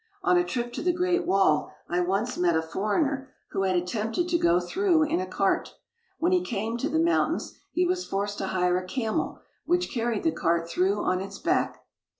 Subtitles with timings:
[0.23, 4.27] On a trip to the Great Wall, I once met a foreigner who had attempted
[4.29, 5.75] to go through in a cart.
[6.17, 10.23] When he came to the mountains, he was forced to hire a camel, which carried
[10.23, 11.85] the cart through on its back.